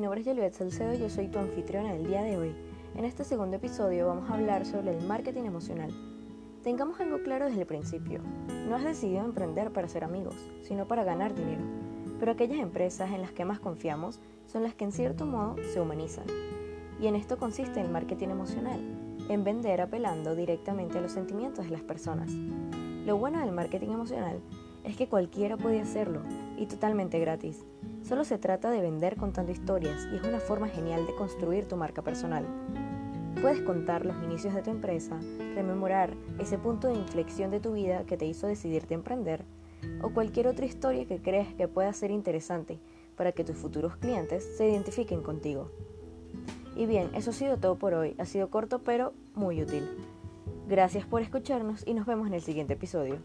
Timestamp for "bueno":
23.16-23.40